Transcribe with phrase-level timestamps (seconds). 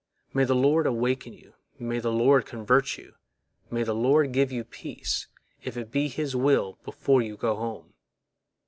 [0.33, 3.13] May the Lord awaken you, may the Lord convert you,
[3.69, 5.27] may the Lord give you peace,
[5.61, 7.93] if it be His will, before you go home!